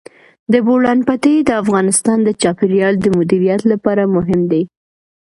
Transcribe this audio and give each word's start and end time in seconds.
د 0.51 0.53
بولان 0.67 0.99
پټي 1.07 1.35
د 1.43 1.49
افغانستان 1.63 2.17
د 2.23 2.29
چاپیریال 2.41 2.93
د 3.01 3.05
مدیریت 3.17 3.61
لپاره 3.71 4.03
مهم 4.15 4.41
دي. 4.51 4.63